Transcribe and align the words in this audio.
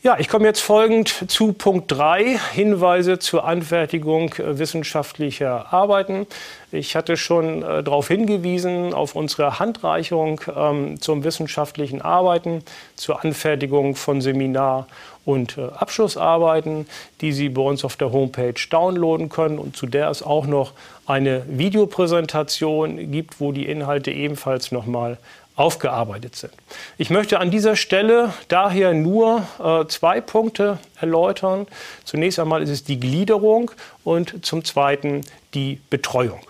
Ja, 0.00 0.16
ich 0.20 0.28
komme 0.28 0.46
jetzt 0.46 0.60
folgend 0.60 1.24
zu 1.26 1.52
Punkt 1.52 1.90
3, 1.90 2.38
Hinweise 2.52 3.18
zur 3.18 3.44
Anfertigung 3.44 4.32
äh, 4.34 4.56
wissenschaftlicher 4.56 5.72
Arbeiten. 5.72 6.28
Ich 6.70 6.94
hatte 6.94 7.16
schon 7.16 7.64
äh, 7.64 7.82
darauf 7.82 8.06
hingewiesen, 8.06 8.94
auf 8.94 9.16
unsere 9.16 9.58
Handreichung 9.58 10.40
ähm, 10.54 11.00
zum 11.00 11.24
wissenschaftlichen 11.24 12.00
Arbeiten, 12.00 12.62
zur 12.94 13.24
Anfertigung 13.24 13.96
von 13.96 14.20
Seminar- 14.20 14.86
und 15.24 15.58
äh, 15.58 15.62
Abschlussarbeiten, 15.62 16.86
die 17.20 17.32
Sie 17.32 17.48
bei 17.48 17.62
uns 17.62 17.84
auf 17.84 17.96
der 17.96 18.12
Homepage 18.12 18.54
downloaden 18.70 19.28
können 19.28 19.58
und 19.58 19.76
zu 19.76 19.86
der 19.86 20.10
es 20.10 20.22
auch 20.22 20.46
noch 20.46 20.74
eine 21.06 21.42
Videopräsentation 21.48 23.10
gibt, 23.10 23.40
wo 23.40 23.50
die 23.50 23.66
Inhalte 23.66 24.12
ebenfalls 24.12 24.70
nochmal 24.70 25.18
aufgearbeitet 25.58 26.36
sind. 26.36 26.52
Ich 26.98 27.10
möchte 27.10 27.40
an 27.40 27.50
dieser 27.50 27.74
Stelle 27.74 28.32
daher 28.46 28.94
nur 28.94 29.42
äh, 29.58 29.86
zwei 29.88 30.20
Punkte 30.20 30.78
erläutern. 31.00 31.66
Zunächst 32.04 32.38
einmal 32.38 32.62
ist 32.62 32.70
es 32.70 32.84
die 32.84 33.00
Gliederung 33.00 33.72
und 34.04 34.46
zum 34.46 34.64
Zweiten 34.64 35.22
die 35.54 35.80
Betreuung. 35.90 36.40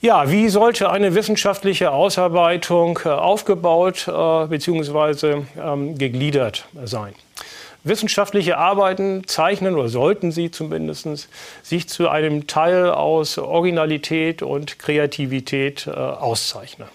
Ja, 0.00 0.30
wie 0.30 0.48
sollte 0.48 0.90
eine 0.90 1.14
wissenschaftliche 1.14 1.90
Ausarbeitung 1.90 2.98
äh, 3.04 3.08
aufgebaut 3.08 4.08
äh, 4.08 4.46
bzw. 4.46 5.42
Ähm, 5.60 5.98
gegliedert 5.98 6.66
sein? 6.84 7.14
Wissenschaftliche 7.86 8.58
Arbeiten 8.58 9.26
zeichnen 9.26 9.74
oder 9.76 9.88
sollten 9.88 10.32
sie 10.32 10.50
zumindest 10.50 11.28
sich 11.62 11.88
zu 11.88 12.08
einem 12.08 12.46
Teil 12.46 12.90
aus 12.90 13.38
Originalität 13.38 14.42
und 14.42 14.78
Kreativität 14.78 15.86
äh, 15.86 15.90
auszeichnen. 15.90 16.88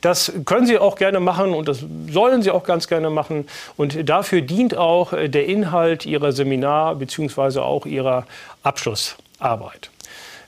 Das 0.00 0.32
können 0.44 0.66
Sie 0.66 0.78
auch 0.78 0.96
gerne 0.96 1.20
machen 1.20 1.52
und 1.52 1.68
das 1.68 1.84
sollen 2.10 2.42
Sie 2.42 2.50
auch 2.50 2.64
ganz 2.64 2.86
gerne 2.88 3.10
machen. 3.10 3.46
Und 3.76 4.08
dafür 4.08 4.40
dient 4.40 4.76
auch 4.76 5.12
äh, 5.12 5.28
der 5.28 5.46
Inhalt 5.46 6.06
Ihrer 6.06 6.32
Seminar- 6.32 6.94
bzw. 6.96 7.60
auch 7.60 7.86
Ihrer 7.86 8.26
Abschlussarbeit. 8.62 9.90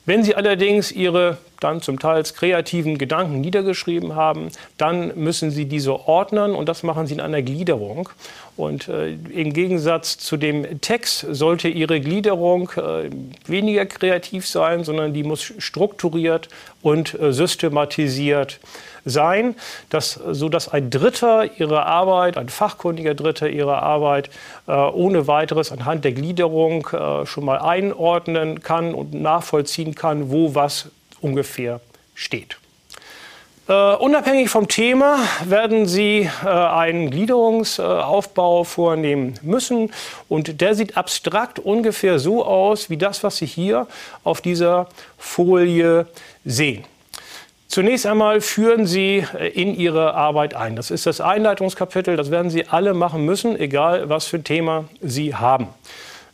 Wenn 0.06 0.22
Sie 0.22 0.34
allerdings 0.34 0.92
Ihre 0.92 1.38
dann 1.60 1.80
zum 1.80 1.98
Teil 1.98 2.22
kreativen 2.22 2.98
Gedanken 2.98 3.40
niedergeschrieben 3.40 4.14
haben, 4.14 4.48
dann 4.76 5.12
müssen 5.16 5.50
Sie 5.50 5.66
diese 5.66 6.08
ordnen 6.08 6.54
und 6.54 6.68
das 6.68 6.82
machen 6.82 7.06
Sie 7.06 7.14
in 7.14 7.20
einer 7.20 7.42
Gliederung. 7.42 8.08
Und 8.56 8.88
äh, 8.88 9.12
im 9.12 9.52
Gegensatz 9.52 10.18
zu 10.18 10.36
dem 10.36 10.80
Text 10.80 11.26
sollte 11.30 11.68
Ihre 11.68 12.00
Gliederung 12.00 12.70
äh, 12.76 13.10
weniger 13.46 13.86
kreativ 13.86 14.46
sein, 14.46 14.82
sondern 14.84 15.12
die 15.14 15.22
muss 15.22 15.52
strukturiert 15.58 16.48
und 16.82 17.18
äh, 17.18 17.32
systematisiert 17.32 18.58
sein, 19.04 19.54
dass, 19.90 20.12
sodass 20.12 20.68
ein 20.68 20.90
Dritter 20.90 21.58
ihrer 21.58 21.86
Arbeit, 21.86 22.36
ein 22.36 22.48
fachkundiger 22.48 23.14
Dritter 23.14 23.48
ihrer 23.48 23.82
Arbeit 23.82 24.30
äh, 24.66 24.72
ohne 24.72 25.26
weiteres 25.26 25.72
anhand 25.72 26.04
der 26.04 26.12
Gliederung 26.12 26.88
äh, 26.92 27.26
schon 27.26 27.44
mal 27.44 27.58
einordnen 27.58 28.60
kann 28.60 28.94
und 28.94 29.14
nachvollziehen 29.14 29.94
kann, 29.94 30.30
wo 30.30 30.54
was 30.54 30.90
ungefähr 31.20 31.80
steht. 32.14 32.58
Uh, 33.70 33.96
unabhängig 33.98 34.48
vom 34.48 34.66
Thema 34.66 35.18
werden 35.44 35.86
Sie 35.86 36.30
uh, 36.42 36.48
einen 36.48 37.10
Gliederungsaufbau 37.10 38.64
vornehmen 38.64 39.34
müssen. 39.42 39.92
Und 40.26 40.62
der 40.62 40.74
sieht 40.74 40.96
abstrakt 40.96 41.58
ungefähr 41.58 42.18
so 42.18 42.46
aus 42.46 42.88
wie 42.88 42.96
das, 42.96 43.22
was 43.22 43.36
Sie 43.36 43.44
hier 43.44 43.86
auf 44.24 44.40
dieser 44.40 44.88
Folie 45.18 46.06
sehen. 46.46 46.86
Zunächst 47.68 48.06
einmal 48.06 48.40
führen 48.40 48.86
Sie 48.86 49.22
äh, 49.38 49.48
in 49.48 49.74
Ihre 49.78 50.14
Arbeit 50.14 50.54
ein. 50.54 50.74
Das 50.74 50.90
ist 50.90 51.04
das 51.04 51.20
Einleitungskapitel. 51.20 52.16
Das 52.16 52.30
werden 52.30 52.50
Sie 52.50 52.66
alle 52.66 52.94
machen 52.94 53.26
müssen, 53.26 53.60
egal 53.60 54.08
was 54.08 54.24
für 54.24 54.38
ein 54.38 54.44
Thema 54.44 54.84
Sie 55.02 55.34
haben. 55.34 55.68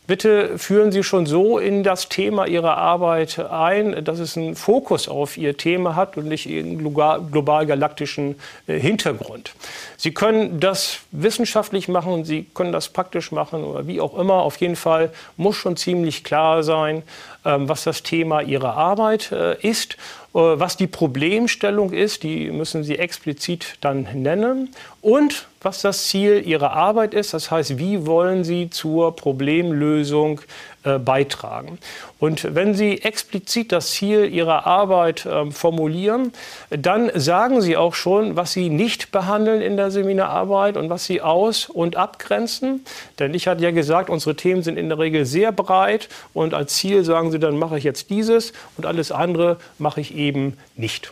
Bitte 0.07 0.59
führen 0.59 0.91
Sie 0.91 1.03
schon 1.03 1.25
so 1.25 1.57
in 1.57 1.83
das 1.83 2.09
Thema 2.09 2.45
Ihrer 2.45 2.77
Arbeit 2.77 3.39
ein, 3.39 4.03
dass 4.05 4.19
es 4.19 4.37
einen 4.37 4.55
Fokus 4.55 5.07
auf 5.07 5.35
Ihr 5.35 5.57
Thema 5.57 5.95
hat 5.95 6.15
und 6.15 6.27
nicht 6.27 6.47
einen 6.47 6.77
global-galaktischen 6.77 8.35
äh, 8.67 8.79
Hintergrund. 8.79 9.53
Sie 9.97 10.13
können 10.13 10.59
das 10.59 10.99
wissenschaftlich 11.11 11.87
machen, 11.87 12.23
Sie 12.23 12.45
können 12.53 12.71
das 12.71 12.89
praktisch 12.89 13.31
machen 13.31 13.63
oder 13.63 13.87
wie 13.87 13.99
auch 13.99 14.15
immer. 14.17 14.35
Auf 14.35 14.57
jeden 14.57 14.75
Fall 14.75 15.11
muss 15.37 15.55
schon 15.55 15.75
ziemlich 15.75 16.23
klar 16.23 16.61
sein, 16.61 17.01
ähm, 17.43 17.67
was 17.67 17.83
das 17.83 18.03
Thema 18.03 18.41
Ihrer 18.41 18.77
Arbeit 18.77 19.31
äh, 19.31 19.57
ist 19.67 19.97
was 20.35 20.75
die 20.75 20.87
Problemstellung 20.87 21.93
ist, 21.93 22.23
die 22.23 22.51
müssen 22.51 22.83
Sie 22.83 22.97
explizit 22.99 23.77
dann 23.79 24.05
nennen. 24.13 24.69
Und 24.99 25.47
was 25.61 25.81
das 25.81 26.07
Ziel 26.07 26.45
Ihrer 26.45 26.73
Arbeit 26.73 27.13
ist, 27.13 27.33
das 27.33 27.51
heißt, 27.51 27.77
wie 27.77 28.05
wollen 28.05 28.43
Sie 28.43 28.69
zur 28.69 29.15
Problemlösung 29.15 30.41
äh, 30.85 30.99
beitragen. 30.99 31.79
Und 32.19 32.55
wenn 32.55 32.73
Sie 32.75 33.01
explizit 33.01 33.71
das 33.71 33.91
Ziel 33.91 34.31
Ihrer 34.31 34.65
Arbeit 34.65 35.25
äh, 35.25 35.51
formulieren, 35.51 36.31
dann 36.69 37.11
sagen 37.15 37.61
Sie 37.61 37.75
auch 37.75 37.95
schon, 37.95 38.35
was 38.35 38.53
Sie 38.53 38.69
nicht 38.69 39.11
behandeln 39.11 39.61
in 39.61 39.77
der 39.77 39.91
Seminararbeit 39.91 40.77
und 40.77 40.89
was 40.89 41.05
Sie 41.05 41.21
aus- 41.21 41.69
und 41.69 41.95
abgrenzen. 41.95 42.85
Denn 43.19 43.33
ich 43.33 43.47
hatte 43.47 43.63
ja 43.63 43.71
gesagt, 43.71 44.09
unsere 44.09 44.35
Themen 44.35 44.63
sind 44.63 44.77
in 44.77 44.89
der 44.89 44.99
Regel 44.99 45.25
sehr 45.25 45.51
breit 45.51 46.07
und 46.33 46.53
als 46.53 46.75
Ziel 46.75 47.03
sagen 47.03 47.31
Sie, 47.31 47.39
dann 47.39 47.57
mache 47.57 47.77
ich 47.77 47.83
jetzt 47.83 48.09
dieses 48.09 48.53
und 48.77 48.85
alles 48.85 49.11
andere 49.11 49.57
mache 49.79 50.01
ich 50.01 50.15
eben 50.15 50.57
nicht. 50.75 51.11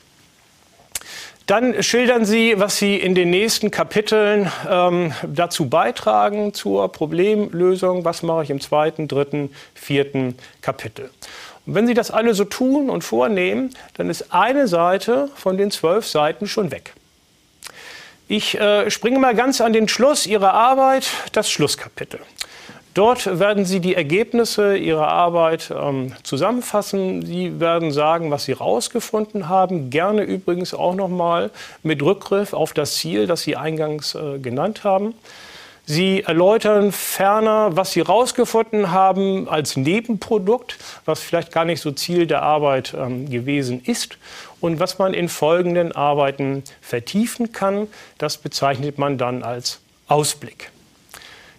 Dann 1.46 1.84
schildern 1.84 2.24
Sie, 2.24 2.58
was 2.58 2.78
Sie 2.78 2.96
in 2.96 3.16
den 3.16 3.30
nächsten 3.30 3.70
Kapiteln 3.70 4.50
ähm, 4.70 5.14
dazu 5.28 5.68
beitragen 5.68 6.54
zur 6.54 6.90
Problemlösung. 6.90 8.06
Was 8.06 8.24
mache 8.24 8.44
ich 8.44 8.50
im 8.50 8.62
zweiten, 8.62 9.10
dritten, 9.10 9.54
vierten 9.74 10.38
Kapitel? 10.62 11.10
Und 11.66 11.76
wenn 11.76 11.86
Sie 11.86 11.94
das 11.94 12.12
alle 12.12 12.34
so 12.34 12.46
tun 12.46 12.90
und 12.90 13.04
vornehmen, 13.04 13.72
dann 13.96 14.10
ist 14.10 14.34
eine 14.34 14.68
Seite 14.68 15.30
von 15.36 15.58
den 15.58 15.70
zwölf 15.70 16.08
Seiten 16.08 16.48
schon 16.48 16.72
weg. 16.72 16.94
Ich 18.30 18.58
äh, 18.58 18.90
springe 18.90 19.20
mal 19.20 19.36
ganz 19.36 19.60
an 19.60 19.74
den 19.74 19.90
Schluss 19.90 20.26
Ihrer 20.26 20.54
Arbeit, 20.54 21.08
das 21.34 21.52
Schlusskapitel. 21.52 22.22
Dort 22.94 23.40
werden 23.40 23.66
Sie 23.66 23.80
die 23.80 23.96
Ergebnisse 23.96 24.78
Ihrer 24.78 25.08
Arbeit 25.08 25.74
ähm, 25.76 26.14
zusammenfassen. 26.22 27.26
Sie 27.26 27.60
werden 27.60 27.92
sagen, 27.92 28.30
was 28.30 28.46
Sie 28.46 28.54
herausgefunden 28.54 29.50
haben. 29.50 29.90
Gerne 29.90 30.22
übrigens 30.22 30.76
auch 30.76 30.94
nochmal 30.94 31.50
mit 31.82 32.04
Rückgriff 32.04 32.54
auf 32.54 32.74
das 32.74 32.96
Ziel, 32.96 33.26
das 33.26 33.42
Sie 33.42 33.56
eingangs 33.56 34.14
äh, 34.14 34.38
genannt 34.38 34.84
haben. 34.84 35.16
Sie 35.86 36.22
erläutern 36.22 36.92
ferner, 36.92 37.76
was 37.76 37.94
Sie 37.94 38.02
herausgefunden 38.02 38.92
haben 38.92 39.50
als 39.50 39.76
Nebenprodukt, 39.76 40.78
was 41.06 41.20
vielleicht 41.20 41.52
gar 41.52 41.66
nicht 41.66 41.82
so 41.82 41.92
Ziel 41.92 42.28
der 42.28 42.44
Arbeit 42.44 42.94
ähm, 42.96 43.28
gewesen 43.28 43.82
ist 43.84 44.20
und 44.62 44.80
was 44.80 45.00
man 45.00 45.16
in 45.16 45.30
folgenden 45.30 45.94
Arbeiten 45.94 46.64
vertiefen 46.80 47.52
kann. 47.52 47.88
Das 48.20 48.38
bezeichnet 48.38 49.00
man 49.00 49.18
dann 49.18 49.42
als 49.42 49.80
Ausblick. 50.08 50.73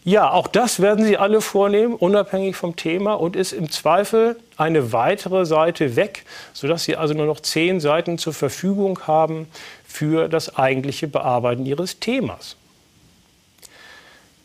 Ja, 0.06 0.30
auch 0.30 0.48
das 0.48 0.80
werden 0.80 1.02
Sie 1.02 1.16
alle 1.16 1.40
vornehmen, 1.40 1.94
unabhängig 1.94 2.56
vom 2.56 2.76
Thema 2.76 3.14
und 3.14 3.36
ist 3.36 3.52
im 3.52 3.70
Zweifel 3.70 4.36
eine 4.58 4.92
weitere 4.92 5.46
Seite 5.46 5.96
weg, 5.96 6.26
sodass 6.52 6.84
Sie 6.84 6.94
also 6.94 7.14
nur 7.14 7.24
noch 7.24 7.40
zehn 7.40 7.80
Seiten 7.80 8.18
zur 8.18 8.34
Verfügung 8.34 9.00
haben 9.06 9.48
für 9.86 10.28
das 10.28 10.56
eigentliche 10.56 11.08
Bearbeiten 11.08 11.64
Ihres 11.64 12.00
Themas. 12.00 12.56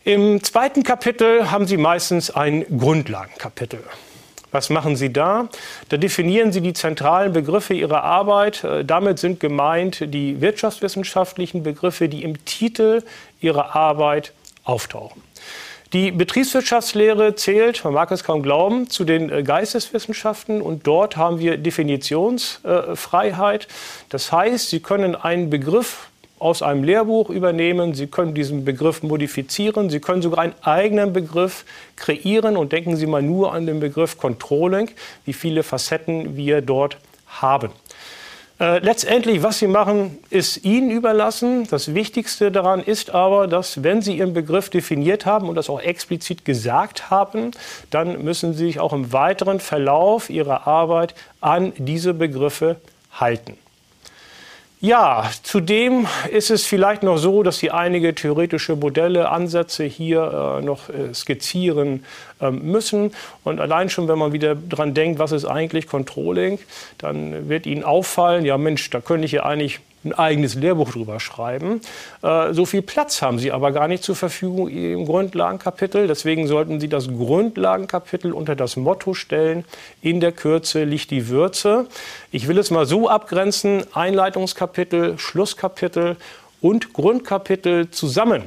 Im 0.06 0.42
zweiten 0.42 0.84
Kapitel 0.84 1.52
haben 1.52 1.68
Sie 1.68 1.76
meistens 1.76 2.32
ein 2.32 2.66
Grundlagenkapitel. 2.78 3.84
Was 4.52 4.70
machen 4.70 4.96
Sie 4.96 5.12
da? 5.12 5.50
Da 5.90 5.98
definieren 5.98 6.54
Sie 6.54 6.62
die 6.62 6.74
zentralen 6.74 7.34
Begriffe 7.34 7.74
Ihrer 7.74 8.04
Arbeit. 8.04 8.64
Äh, 8.64 8.86
damit 8.86 9.20
sind 9.20 9.42
gemeint 9.42 10.14
die 10.14 10.40
wirtschaftswissenschaftlichen 10.40 11.64
Begriffe, 11.64 12.08
die 12.08 12.24
im 12.24 12.46
Titel 12.46 13.04
Ihrer 13.42 13.76
Arbeit 13.76 14.32
auftauchen. 14.64 15.22
Die 15.92 16.12
Betriebswirtschaftslehre 16.12 17.34
zählt, 17.34 17.84
man 17.84 17.96
mag 17.96 18.12
es 18.12 18.24
kaum 18.24 18.44
glauben, 18.44 18.92
zu 18.92 19.06
den 19.06 19.32
äh, 19.32 19.42
Geisteswissenschaften 19.42 20.62
und 20.62 20.86
dort 20.86 21.18
haben 21.18 21.40
wir 21.40 21.58
Definitionsfreiheit. 21.58 23.68
Das 24.10 24.32
heißt, 24.32 24.70
Sie 24.70 24.82
können 24.82 25.16
einen 25.16 25.50
Begriff 25.50 26.10
aus 26.38 26.62
einem 26.62 26.84
Lehrbuch 26.84 27.32
übernehmen, 27.32 27.96
Sie 27.96 28.06
können 28.06 28.36
diesen 28.36 28.66
Begriff 28.66 29.02
modifizieren, 29.02 29.90
Sie 29.90 30.00
können 30.00 30.22
sogar 30.22 30.44
einen 30.44 30.54
eigenen 30.62 31.12
Begriff 31.12 31.66
kreieren 31.96 32.56
und 32.56 32.72
denken 32.72 32.96
Sie 32.96 33.08
mal 33.08 33.24
nur 33.24 33.54
an 33.54 33.66
den 33.66 33.80
Begriff 33.80 34.16
Controlling, 34.16 34.92
wie 35.26 35.34
viele 35.34 35.64
Facetten 35.64 36.38
wir 36.38 36.62
dort 36.62 36.98
haben. 37.26 37.72
Äh, 38.60 38.80
letztendlich, 38.80 39.42
was 39.42 39.60
Sie 39.60 39.68
machen, 39.68 40.18
ist 40.30 40.66
Ihnen 40.66 40.92
überlassen. 40.92 41.66
Das 41.70 41.94
Wichtigste 41.94 42.52
daran 42.52 42.84
ist 42.84 43.10
aber, 43.12 43.48
dass 43.48 43.84
wenn 43.84 44.02
Sie 44.02 44.18
Ihren 44.18 44.34
Begriff 44.34 44.70
definiert 44.70 45.26
haben 45.26 45.48
und 45.48 45.56
das 45.56 45.70
auch 45.70 45.80
explizit 45.80 46.44
gesagt 46.44 47.10
haben, 47.10 47.52
dann 47.90 48.22
müssen 48.22 48.54
Sie 48.54 48.66
sich 48.66 48.80
auch 48.82 48.92
im 48.92 49.14
weiteren 49.14 49.62
Verlauf 49.62 50.30
Ihrer 50.30 50.68
Arbeit 50.68 51.16
an 51.40 51.72
diese 51.78 52.14
Begriffe 52.14 52.76
halten. 53.14 53.58
Ja, 54.82 55.30
zudem 55.44 56.08
ist 56.32 56.50
es 56.50 56.66
vielleicht 56.66 57.04
noch 57.04 57.18
so, 57.18 57.44
dass 57.44 57.60
Sie 57.60 57.70
einige 57.70 58.16
theoretische 58.16 58.78
Modelle, 58.78 59.28
Ansätze 59.28 59.84
hier 59.84 60.60
äh, 60.60 60.64
noch 60.64 60.88
äh, 60.88 61.14
skizzieren 61.14 62.06
äh, 62.40 62.50
müssen. 62.50 63.12
Und 63.44 63.60
allein 63.60 63.90
schon, 63.90 64.08
wenn 64.08 64.18
man 64.18 64.32
wieder 64.32 64.56
dran 64.56 64.94
denkt, 64.94 65.20
was 65.20 65.34
ist 65.34 65.44
eigentlich 65.44 65.88
Controlling, 65.88 66.60
dann 66.98 67.50
wird 67.50 67.66
Ihnen 67.66 67.84
auffallen, 67.84 68.46
ja 68.46 68.58
Mensch, 68.58 68.90
da 68.90 69.02
könnte 69.02 69.26
ich 69.26 69.34
ja 69.34 69.44
eigentlich 69.44 69.82
ein 70.04 70.14
eigenes 70.14 70.56
Lehrbuch 70.56 70.92
drüber 70.92 71.20
schreiben. 71.20 71.82
Äh, 72.22 72.54
so 72.54 72.66
viel 72.66 72.82
Platz 72.82 73.22
haben 73.22 73.40
Sie 73.40 73.52
aber 73.52 73.72
gar 73.72 73.88
nicht 73.88 74.04
zur 74.04 74.16
Verfügung 74.16 74.70
im 74.70 75.06
Grundlagenkapitel. 75.06 76.08
Deswegen 76.08 76.48
sollten 76.48 76.80
Sie 76.80 76.88
das 76.88 77.08
Grundlagenkapitel 77.08 78.32
unter 78.32 78.56
das 78.56 78.78
Motto 78.78 79.14
stellen, 79.14 79.66
in 80.02 80.20
der 80.20 80.32
Kürze 80.32 80.84
liegt 80.84 81.12
die 81.12 81.28
Würze. 81.28 81.88
Ich 82.32 82.48
will 82.48 82.58
es 82.58 82.72
mal 82.72 82.86
so 82.86 83.10
abgrenzen, 83.10 83.84
Einleitungskapitel, 83.94 85.18
Schlusskapitel 85.18 86.16
und 86.62 86.94
Grundkapitel 86.94 87.90
zusammen 87.90 88.44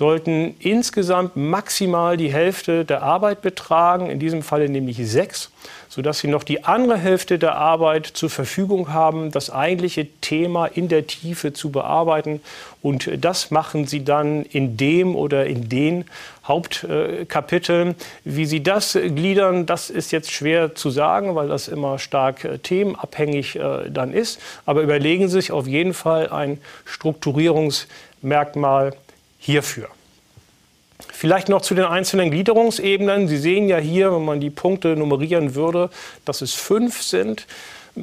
sollten 0.00 0.56
insgesamt 0.60 1.36
maximal 1.36 2.16
die 2.16 2.32
Hälfte 2.32 2.86
der 2.86 3.02
Arbeit 3.02 3.42
betragen, 3.42 4.08
in 4.08 4.18
diesem 4.18 4.42
Falle 4.42 4.70
nämlich 4.70 4.96
sechs 4.96 5.50
sodass 5.90 6.20
sie 6.20 6.28
noch 6.28 6.44
die 6.44 6.64
andere 6.64 6.96
Hälfte 6.96 7.36
der 7.36 7.56
Arbeit 7.56 8.06
zur 8.06 8.30
Verfügung 8.30 8.92
haben, 8.92 9.32
das 9.32 9.50
eigentliche 9.50 10.06
Thema 10.20 10.66
in 10.66 10.86
der 10.86 11.08
Tiefe 11.08 11.52
zu 11.52 11.70
bearbeiten. 11.70 12.40
Und 12.80 13.10
das 13.18 13.50
machen 13.50 13.88
sie 13.88 14.04
dann 14.04 14.44
in 14.44 14.76
dem 14.76 15.16
oder 15.16 15.46
in 15.46 15.68
den 15.68 16.04
Hauptkapiteln. 16.46 17.96
Wie 18.24 18.46
sie 18.46 18.62
das 18.62 18.92
gliedern, 18.92 19.66
das 19.66 19.90
ist 19.90 20.12
jetzt 20.12 20.30
schwer 20.30 20.76
zu 20.76 20.90
sagen, 20.90 21.34
weil 21.34 21.48
das 21.48 21.66
immer 21.66 21.98
stark 21.98 22.44
äh, 22.44 22.58
themenabhängig 22.58 23.56
äh, 23.56 23.90
dann 23.90 24.12
ist. 24.12 24.40
Aber 24.66 24.82
überlegen 24.82 25.26
Sie 25.26 25.40
sich 25.40 25.50
auf 25.50 25.66
jeden 25.66 25.92
Fall 25.92 26.28
ein 26.28 26.60
Strukturierungsmerkmal 26.84 28.92
hierfür. 29.40 29.88
Vielleicht 31.12 31.48
noch 31.48 31.62
zu 31.62 31.74
den 31.74 31.84
einzelnen 31.84 32.30
Gliederungsebenen. 32.30 33.26
Sie 33.26 33.36
sehen 33.36 33.68
ja 33.68 33.78
hier, 33.78 34.12
wenn 34.14 34.24
man 34.24 34.40
die 34.40 34.50
Punkte 34.50 34.96
nummerieren 34.96 35.54
würde, 35.54 35.90
dass 36.24 36.40
es 36.40 36.54
fünf 36.54 37.02
sind. 37.02 37.46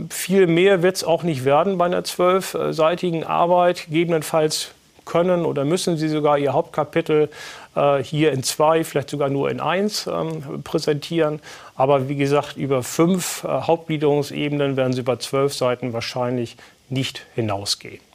Viel 0.10 0.48
mehr 0.48 0.84
wird 0.84 0.98
es 0.98 1.04
auch 1.04 1.24
nicht 1.24 1.46
werden 1.46 1.78
bei 1.78 1.86
einer 1.86 2.04
zwölfseitigen 2.04 3.24
Arbeit. 3.24 3.86
Gegebenenfalls 3.86 4.72
können 5.06 5.46
oder 5.46 5.64
müssen 5.64 5.98
Sie 5.98 6.10
sogar 6.10 6.38
Ihr 6.38 6.54
Hauptkapitel 6.54 7.30
äh, 7.76 8.04
hier 8.04 8.34
in 8.34 8.44
zwei, 8.44 8.84
vielleicht 8.84 9.10
sogar 9.10 9.30
nur 9.30 9.50
in 9.50 9.60
eins 9.60 10.06
ähm, 10.06 10.62
präsentieren. 10.64 11.40
Aber 11.76 12.10
wie 12.10 12.18
gesagt, 12.18 12.58
über 12.58 12.84
fünf 12.84 13.44
äh, 13.44 13.48
Hauptgliederungsebenen 13.48 14.76
werden 14.76 14.94
Sie 14.94 15.04
bei 15.04 15.16
zwölf 15.16 15.54
Seiten 15.54 15.94
wahrscheinlich 15.94 16.58
nicht 16.90 17.24
hinausgehen. 17.36 18.07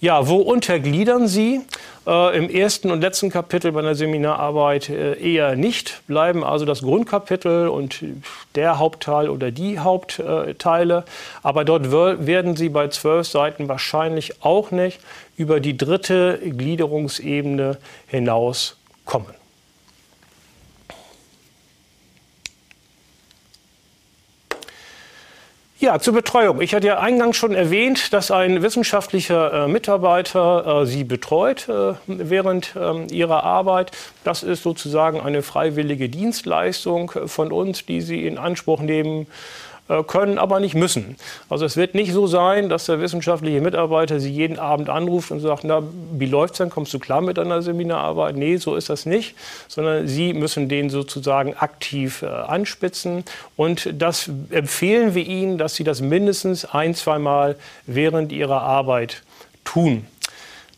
Ja, 0.00 0.28
wo 0.28 0.36
untergliedern 0.36 1.28
Sie? 1.28 1.60
Äh, 2.06 2.38
Im 2.38 2.48
ersten 2.48 2.90
und 2.90 3.02
letzten 3.02 3.28
Kapitel 3.28 3.70
bei 3.72 3.82
der 3.82 3.94
Seminararbeit 3.94 4.88
äh, 4.88 5.12
eher 5.20 5.56
nicht, 5.56 6.00
bleiben 6.06 6.42
also 6.42 6.64
das 6.64 6.80
Grundkapitel 6.80 7.68
und 7.68 8.02
der 8.54 8.78
Hauptteil 8.78 9.28
oder 9.28 9.50
die 9.50 9.78
Hauptteile. 9.78 11.04
Aber 11.42 11.66
dort 11.66 11.92
werden 11.92 12.56
Sie 12.56 12.70
bei 12.70 12.88
zwölf 12.88 13.26
Seiten 13.26 13.68
wahrscheinlich 13.68 14.42
auch 14.42 14.70
nicht 14.70 15.00
über 15.36 15.60
die 15.60 15.76
dritte 15.76 16.38
Gliederungsebene 16.42 17.76
hinaus 18.06 18.78
Ja, 25.80 25.98
zur 25.98 26.12
Betreuung. 26.12 26.60
Ich 26.60 26.74
hatte 26.74 26.88
ja 26.88 26.98
eingangs 26.98 27.38
schon 27.38 27.54
erwähnt, 27.54 28.12
dass 28.12 28.30
ein 28.30 28.60
wissenschaftlicher 28.60 29.64
äh, 29.64 29.66
Mitarbeiter 29.66 30.82
äh, 30.82 30.86
Sie 30.86 31.04
betreut 31.04 31.70
äh, 31.70 31.94
während 32.06 32.74
ähm, 32.78 33.06
Ihrer 33.10 33.44
Arbeit. 33.44 33.90
Das 34.22 34.42
ist 34.42 34.62
sozusagen 34.62 35.22
eine 35.22 35.40
freiwillige 35.40 36.10
Dienstleistung 36.10 37.10
von 37.24 37.50
uns, 37.50 37.86
die 37.86 38.02
Sie 38.02 38.26
in 38.26 38.36
Anspruch 38.36 38.82
nehmen 38.82 39.22
äh, 39.22 39.69
können, 40.06 40.38
aber 40.38 40.60
nicht 40.60 40.74
müssen. 40.74 41.16
Also 41.48 41.64
es 41.64 41.76
wird 41.76 41.94
nicht 41.94 42.12
so 42.12 42.26
sein, 42.26 42.68
dass 42.68 42.86
der 42.86 43.00
wissenschaftliche 43.00 43.60
Mitarbeiter 43.60 44.20
Sie 44.20 44.30
jeden 44.30 44.58
Abend 44.58 44.88
anruft 44.88 45.30
und 45.30 45.40
sagt, 45.40 45.64
na, 45.64 45.82
wie 46.12 46.26
läuft's 46.26 46.58
denn? 46.58 46.70
Kommst 46.70 46.94
du 46.94 46.98
klar 46.98 47.20
mit 47.20 47.38
einer 47.38 47.60
Seminararbeit? 47.62 48.36
Nee, 48.36 48.56
so 48.58 48.76
ist 48.76 48.88
das 48.88 49.04
nicht, 49.06 49.34
sondern 49.68 50.06
Sie 50.06 50.32
müssen 50.32 50.68
den 50.68 50.90
sozusagen 50.90 51.54
aktiv 51.54 52.22
äh, 52.22 52.26
anspitzen. 52.26 53.24
Und 53.56 53.90
das 53.92 54.30
empfehlen 54.50 55.14
wir 55.14 55.26
Ihnen, 55.26 55.58
dass 55.58 55.74
Sie 55.74 55.84
das 55.84 56.00
mindestens 56.00 56.64
ein, 56.64 56.94
zweimal 56.94 57.56
während 57.86 58.32
Ihrer 58.32 58.62
Arbeit 58.62 59.22
tun. 59.64 60.06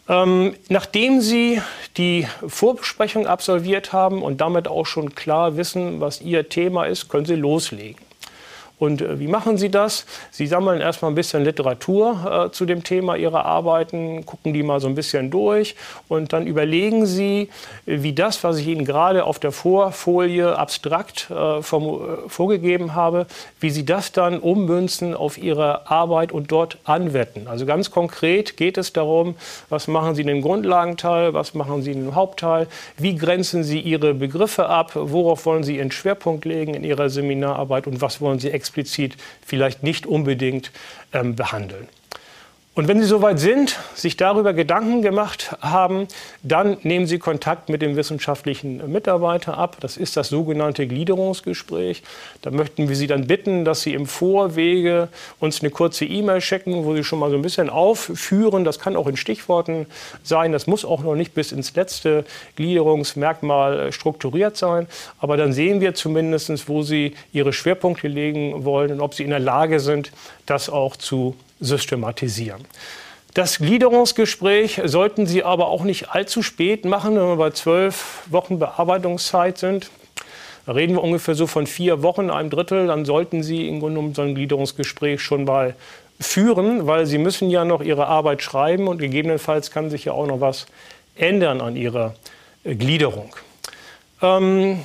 Ähm, 0.09 0.55
nachdem 0.69 1.21
Sie 1.21 1.61
die 1.97 2.27
Vorbesprechung 2.47 3.27
absolviert 3.27 3.93
haben 3.93 4.23
und 4.23 4.41
damit 4.41 4.69
auch 4.69 4.87
schon 4.87 5.15
klar 5.15 5.57
wissen, 5.57 6.01
was 6.01 6.21
Ihr 6.21 6.49
Thema 6.49 6.85
ist, 6.85 7.09
können 7.09 7.27
Sie 7.27 7.37
loslegen. 7.37 8.12
Und 8.83 9.01
äh, 9.01 9.21
wie 9.21 9.29
machen 9.29 9.59
Sie 9.59 9.71
das? 9.71 10.07
Sie 10.33 10.49
sammeln 10.49 10.81
erstmal 10.81 11.13
ein 11.13 11.15
bisschen 11.15 11.45
Literatur 11.45 12.49
äh, 12.49 12.51
zu 12.51 12.67
dem 12.67 12.83
Thema 12.83 13.15
Ihrer 13.15 13.45
Arbeiten, 13.45 14.27
gucken 14.27 14.53
die 14.53 14.65
mal 14.65 14.81
so 14.81 14.89
ein 14.89 14.97
bisschen 14.97 15.31
durch 15.31 15.77
und 16.09 16.33
dann 16.33 16.49
überlegen 16.49 17.07
Sie, 17.07 17.49
wie 17.87 18.13
das, 18.13 18.43
was 18.43 18.59
ich 18.59 18.67
Ihnen 18.67 18.85
gerade 18.85 19.23
auf 19.23 19.39
der 19.39 19.53
Vorfolie 19.53 20.59
abstrakt 20.59 21.31
äh, 21.31 21.63
vom, 21.63 21.85
äh, 21.85 22.29
vorgegeben 22.29 22.97
habe, 22.97 23.27
wie 23.61 23.71
Sie 23.71 23.85
das 23.85 24.11
dann 24.11 24.41
ummünzen 24.41 25.15
auf 25.15 25.39
Ihre 25.39 25.89
Arbeit 25.89 26.33
und 26.33 26.51
dort 26.51 26.79
anwenden. 26.83 27.47
Also 27.47 27.67
ganz 27.67 27.93
konkret 27.93 28.57
geht 28.57 28.79
es 28.79 28.93
darum, 28.93 29.37
was 29.69 29.87
machen 29.87 30.17
Sie 30.17 30.23
in 30.23 30.27
dem 30.27 30.43
Grundlagenteil, 30.43 31.35
was 31.35 31.55
machen 31.55 31.83
Sie 31.83 31.93
in 31.93 32.07
dem 32.07 32.17
Hauptteil, 32.17 32.67
wie 32.99 33.15
grenzen 33.15 33.63
Sie 33.63 33.79
Ihre 33.79 34.13
Begriffe 34.13 34.69
ab, 34.69 34.91
worauf 34.97 35.47
wollen 35.47 35.63
Sie 35.63 35.77
Ihren 35.77 35.93
Schwerpunkt 35.93 36.45
legen 36.45 36.75
in 36.75 36.83
Ihrer 36.83 37.11
Seminararbeit 37.11 37.87
und 37.87 38.01
was 38.01 38.21
wollen 38.21 38.41
Sie 38.41 38.51
explizit 38.51 38.72
explizit 38.73 39.17
vielleicht 39.45 39.83
nicht 39.83 40.07
unbedingt 40.07 40.71
ähm, 41.13 41.37
behandeln. 41.37 41.89
Und 42.75 42.89
wenn 42.89 42.99
Sie 42.99 43.07
soweit 43.07 43.39
sind, 43.39 43.79
sich 43.95 44.17
darüber 44.17 44.55
Gedanken 44.55 45.03
gemacht 45.03 45.55
haben, 45.61 46.09
dann 46.43 46.79
nehmen 46.85 47.07
Sie 47.07 47.19
Kontakt 47.19 47.69
mit 47.69 47.83
dem 47.83 47.97
wissenschaftlichen 47.97 48.91
Mitarbeiter 48.91 49.59
ab. 49.59 49.77
Das 49.81 49.99
ist 49.99 50.17
das 50.17 50.31
sogenannte 50.31 50.87
Gliederungsgespräch. 50.87 52.03
Da 52.41 52.51
möchten 52.51 52.89
wir 52.89 52.97
Sie 52.97 53.07
dann 53.07 53.27
bitten, 53.27 53.67
dass 53.67 53.83
Sie 53.83 53.93
im 53.93 54.07
Vorwege 54.07 55.09
uns 55.39 55.61
eine 55.61 55.69
kurze 55.69 56.07
E-Mail 56.07 56.41
schicken, 56.41 56.87
wo 56.87 56.95
Sie 56.95 57.05
schon 57.05 57.19
mal 57.19 57.29
so 57.29 57.37
ein 57.37 57.43
bisschen 57.43 57.69
aufführen. 57.69 58.65
Das 58.65 58.79
kann 58.79 58.97
auch 58.97 59.07
in 59.07 59.19
Stichworten 59.19 59.85
sein. 60.23 60.51
Das 60.51 60.67
muss 60.67 60.87
auch 60.87 61.03
noch 61.03 61.15
nicht 61.15 61.35
bis 61.35 61.53
ins 61.53 61.75
letzte 61.75 62.25
Gliederungsmerkmal 62.57 63.93
strukturiert 63.93 64.57
sein. 64.57 64.87
Aber 65.19 65.37
dann 65.37 65.53
sehen 65.53 65.83
wir 65.83 65.93
zumindest, 65.93 66.71
wo 66.71 66.81
Sie 66.81 67.17
Ihre 67.35 67.53
Schwerpunkte 67.53 68.09
legen 68.09 68.65
wollen 68.65 68.93
und 68.93 69.03
ob 69.03 69.13
Sie 69.13 69.25
in 69.25 69.31
der 69.31 69.41
Lage 69.41 69.79
sind, 69.79 70.11
das 70.47 70.71
auch 70.71 70.97
zu 70.97 71.37
systematisieren. 71.63 72.65
Das 73.35 73.59
Gliederungsgespräch 73.59 74.83
sollten 74.85 75.27
Sie 75.27 75.43
aber 75.43 75.69
auch 75.69 75.85
nicht 75.85 76.11
allzu 76.11 76.43
spät 76.43 76.85
machen, 76.85 77.17
wenn 77.17 77.29
wir 77.29 77.37
bei 77.37 77.51
zwölf 77.51 78.25
Wochen 78.27 78.59
Bearbeitungszeit 78.59 79.57
sind. 79.57 79.91
Da 80.67 80.73
reden 80.73 80.95
wir 80.95 81.03
ungefähr 81.03 81.35
so 81.35 81.47
von 81.47 81.67
vier 81.67 82.03
Wochen, 82.03 82.29
einem 82.29 82.51
Drittel. 82.51 82.89
Dann 82.89 83.07
sollten 83.07 83.43
Sie 83.43 83.69
im 83.69 83.81
Grunde 83.81 83.97
genommen 83.97 84.15
so 84.15 84.21
ein 84.21 84.35
Gliederungsgespräch 84.35 85.23
schon 85.23 85.45
mal 85.45 85.75
führen, 86.21 86.87
weil 86.87 87.07
Sie 87.07 87.17
müssen 87.17 87.49
ja 87.49 87.65
noch 87.65 87.81
Ihre 87.81 88.07
Arbeit 88.07 88.43
schreiben 88.43 88.87
und 88.87 88.99
gegebenenfalls 88.99 89.71
kann 89.71 89.89
sich 89.89 90.05
ja 90.05 90.13
auch 90.13 90.27
noch 90.27 90.43
was 90.43 90.67
ändern 91.17 91.63
an 91.63 91.75
Ihrer 91.75 92.15
Gliederung. 92.65 93.35
Ähm, 94.21 94.81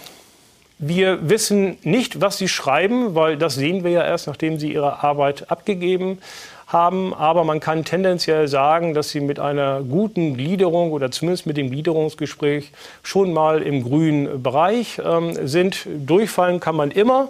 wir 0.80 1.30
wissen 1.30 1.78
nicht, 1.84 2.22
was 2.22 2.38
Sie 2.38 2.48
schreiben, 2.48 3.14
weil 3.14 3.36
das 3.36 3.56
sehen 3.56 3.84
wir 3.84 3.92
ja 3.92 4.06
erst, 4.06 4.28
nachdem 4.28 4.58
Sie 4.58 4.72
Ihre 4.72 5.04
Arbeit 5.04 5.52
abgegeben 5.52 6.20
haben. 6.68 7.14
Aber 7.14 7.44
man 7.44 7.60
kann 7.60 7.86
tendenziell 7.86 8.48
sagen, 8.48 8.94
dass 8.94 9.10
Sie 9.10 9.22
mit 9.22 9.40
einer 9.40 9.82
guten 9.82 10.36
Gliederung 10.36 10.92
oder 10.92 11.12
zumindest 11.12 11.46
mit 11.46 11.58
dem 11.58 11.72
Gliederungsgespräch 11.72 12.72
schon 13.04 13.34
mal 13.34 13.62
im 13.62 13.84
grünen 13.84 14.44
Bereich 14.44 15.02
ähm, 15.04 15.48
sind. 15.48 15.88
Durchfallen 15.88 16.60
kann 16.60 16.76
man 16.76 16.92
immer. 16.92 17.30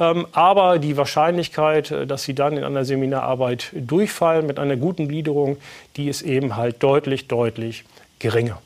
Ähm, 0.00 0.26
aber 0.32 0.78
die 0.78 0.96
Wahrscheinlichkeit, 0.96 1.90
äh, 1.90 2.06
dass 2.06 2.22
Sie 2.22 2.34
dann 2.34 2.56
in 2.56 2.64
einer 2.64 2.84
Seminararbeit 2.84 3.72
durchfallen 3.74 4.46
mit 4.46 4.58
einer 4.58 4.76
guten 4.76 5.08
Gliederung, 5.08 5.58
die 5.96 6.08
ist 6.08 6.22
eben 6.22 6.56
halt 6.56 6.82
deutlich, 6.82 7.28
deutlich 7.28 7.84
geringer. 8.18 8.60